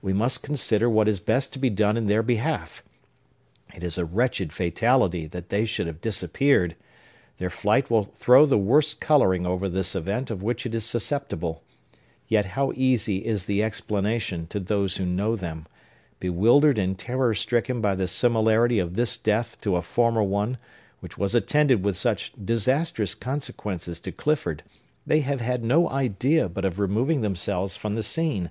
[0.00, 2.84] We must consider what is best to be done in their behalf.
[3.74, 6.76] It is a wretched fatality that they should have disappeared!
[7.38, 11.64] Their flight will throw the worst coloring over this event of which it is susceptible.
[12.28, 15.66] Yet how easy is the explanation, to those who know them!
[16.20, 20.56] Bewildered and terror stricken by the similarity of this death to a former one,
[21.00, 24.62] which was attended with such disastrous consequences to Clifford,
[25.04, 28.50] they have had no idea but of removing themselves from the scene.